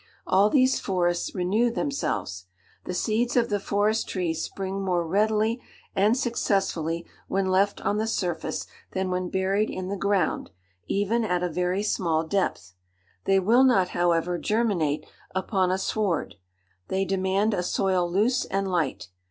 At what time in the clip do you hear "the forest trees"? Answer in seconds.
3.49-4.41